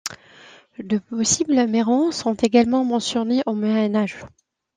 De 0.79 0.97
possibles 0.97 1.67
Mérens 1.67 2.09
sont 2.11 2.33
également 2.33 2.83
mentionnés 2.83 3.43
au 3.45 3.53
Moyen 3.53 3.93
Âge. 3.95 4.17